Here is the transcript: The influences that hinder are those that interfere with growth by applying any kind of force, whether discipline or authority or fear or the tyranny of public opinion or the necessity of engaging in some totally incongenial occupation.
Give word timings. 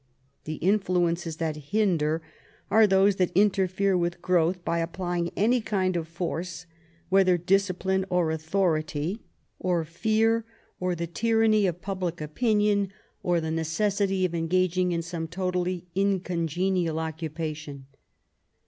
The 0.45 0.55
influences 0.55 1.37
that 1.37 1.55
hinder 1.57 2.23
are 2.71 2.87
those 2.87 3.17
that 3.17 3.29
interfere 3.35 3.95
with 3.95 4.19
growth 4.19 4.65
by 4.65 4.79
applying 4.79 5.29
any 5.37 5.61
kind 5.61 5.95
of 5.95 6.07
force, 6.07 6.65
whether 7.09 7.37
discipline 7.37 8.05
or 8.09 8.31
authority 8.31 9.21
or 9.59 9.85
fear 9.85 10.43
or 10.79 10.95
the 10.95 11.05
tyranny 11.05 11.67
of 11.67 11.83
public 11.83 12.19
opinion 12.19 12.91
or 13.21 13.39
the 13.39 13.51
necessity 13.51 14.25
of 14.25 14.33
engaging 14.33 14.91
in 14.91 15.03
some 15.03 15.27
totally 15.27 15.85
incongenial 15.95 16.97
occupation. 16.97 17.85